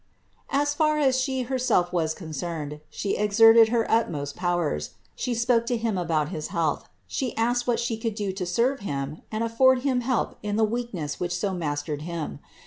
As 0.49 0.73
far 0.73 0.97
as 0.97 1.15
She 1.21 1.43
herself 1.43 1.93
was 1.93 2.15
concerned, 2.15 2.81
She 2.89 3.15
exerted 3.15 3.69
her 3.69 3.85
utmost 3.87 4.35
powers; 4.35 4.95
She 5.13 5.35
spoke 5.35 5.67
to 5.67 5.77
him 5.77 5.95
about 5.95 6.29
his 6.29 6.47
health, 6.47 6.89
She 7.05 7.37
asked 7.37 7.67
what 7.67 7.79
She 7.79 7.97
could 7.99 8.15
do 8.15 8.31
to 8.33 8.45
serve 8.47 8.79
him 8.79 9.21
and 9.31 9.43
afford 9.43 9.83
him 9.83 10.01
help 10.01 10.39
in 10.41 10.55
the 10.55 10.63
weakness 10.63 11.19
which 11.19 11.37
so 11.37 11.53
mastered 11.53 12.01
him. 12.01 12.39